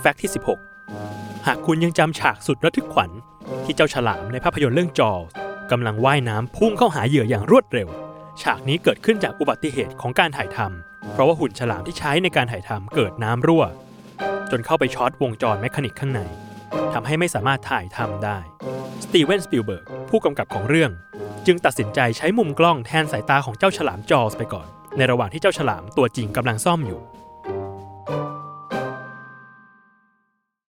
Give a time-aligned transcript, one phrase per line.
[0.00, 0.30] fact ที่
[0.86, 3.10] 16 หากคุณยังจำฉากสุดระทึกขวัญ
[3.64, 5.30] ที่เจ้าฉลามในภาพยนตร์เรื่อง Jaws
[5.70, 7.88] กำลังว่ายน้ำพุ่งเข้าหาเหยื่ออย่างรวดเร็ว
[8.42, 13.64] ฉากนี้เกิดขึ้นจากอุบัติเหตุของการถ่ายทำเพราะว่าหุ่นฉลามที่ใช้ในการถ่ายทำเกิดน้ำรั่ว
[14.50, 16.20] จนเข้าไปช็อตวงจร mechanic ข้างใน
[16.94, 18.38] ทำให้ไม่สามารถถ่ายทำได้
[19.04, 20.90] สตีเวนสปิลเบิร์กผู้กำกับของเรื่อง
[21.46, 27.00] จึงตัดสินใจใช้มุมกล้องแทนสายตาของเจ้าฉลาม Jaws ไปก่อน ในระหว่างที่เจ้าฉลามตัวจริงกำลังซ่อมอยู่